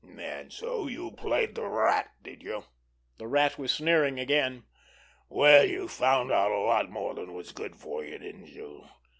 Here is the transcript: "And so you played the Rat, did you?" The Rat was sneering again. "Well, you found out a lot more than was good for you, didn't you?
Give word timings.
"And 0.17 0.51
so 0.51 0.87
you 0.87 1.11
played 1.11 1.53
the 1.53 1.67
Rat, 1.67 2.09
did 2.23 2.41
you?" 2.41 2.63
The 3.19 3.27
Rat 3.27 3.59
was 3.59 3.71
sneering 3.71 4.19
again. 4.19 4.63
"Well, 5.29 5.63
you 5.63 5.87
found 5.87 6.31
out 6.31 6.49
a 6.51 6.57
lot 6.65 6.89
more 6.89 7.13
than 7.13 7.35
was 7.35 7.51
good 7.51 7.75
for 7.75 8.03
you, 8.03 8.17
didn't 8.17 8.47
you? 8.47 8.87